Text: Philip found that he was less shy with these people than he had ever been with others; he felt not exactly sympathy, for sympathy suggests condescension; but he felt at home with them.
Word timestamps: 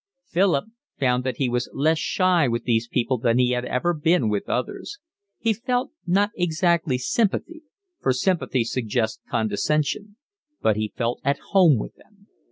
Philip 0.25 0.65
found 0.99 1.23
that 1.25 1.37
he 1.37 1.47
was 1.47 1.69
less 1.73 1.99
shy 1.99 2.47
with 2.47 2.63
these 2.63 2.87
people 2.87 3.19
than 3.19 3.37
he 3.37 3.51
had 3.51 3.65
ever 3.65 3.93
been 3.93 4.29
with 4.29 4.49
others; 4.49 4.97
he 5.37 5.53
felt 5.53 5.91
not 6.07 6.31
exactly 6.35 6.97
sympathy, 6.97 7.61
for 7.99 8.11
sympathy 8.11 8.63
suggests 8.63 9.21
condescension; 9.29 10.15
but 10.59 10.75
he 10.75 10.91
felt 10.97 11.21
at 11.23 11.37
home 11.53 11.77
with 11.77 11.93
them. 11.97 12.25